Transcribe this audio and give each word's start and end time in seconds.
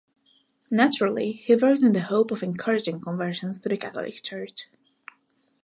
Naturally, 0.71 1.31
he 1.33 1.53
worked 1.55 1.83
in 1.83 1.93
the 1.93 1.99
hope 2.01 2.31
of 2.31 2.41
encouraging 2.41 2.99
conversions 3.01 3.59
to 3.59 3.69
the 3.69 3.77
Catholic 3.77 4.23
Church. 4.23 4.65